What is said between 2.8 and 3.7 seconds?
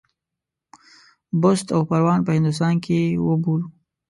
کې وبولو.